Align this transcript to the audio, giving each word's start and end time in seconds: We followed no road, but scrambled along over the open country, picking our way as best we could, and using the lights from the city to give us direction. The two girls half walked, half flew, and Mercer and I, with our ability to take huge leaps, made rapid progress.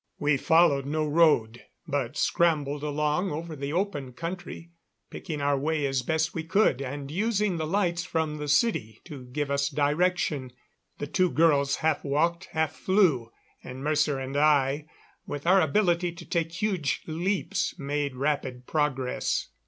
We 0.17 0.35
followed 0.35 0.87
no 0.87 1.07
road, 1.07 1.61
but 1.87 2.17
scrambled 2.17 2.81
along 2.81 3.29
over 3.29 3.55
the 3.55 3.71
open 3.73 4.13
country, 4.13 4.71
picking 5.11 5.41
our 5.41 5.55
way 5.55 5.85
as 5.85 6.01
best 6.01 6.33
we 6.33 6.43
could, 6.43 6.81
and 6.81 7.11
using 7.11 7.57
the 7.57 7.67
lights 7.67 8.03
from 8.03 8.37
the 8.37 8.47
city 8.47 8.99
to 9.05 9.25
give 9.25 9.51
us 9.51 9.69
direction. 9.69 10.53
The 10.97 11.05
two 11.05 11.29
girls 11.29 11.75
half 11.85 12.03
walked, 12.03 12.45
half 12.45 12.75
flew, 12.75 13.29
and 13.63 13.83
Mercer 13.83 14.17
and 14.17 14.35
I, 14.35 14.87
with 15.27 15.45
our 15.45 15.61
ability 15.61 16.13
to 16.13 16.25
take 16.25 16.51
huge 16.51 17.03
leaps, 17.05 17.77
made 17.77 18.15
rapid 18.15 18.65
progress. 18.65 19.49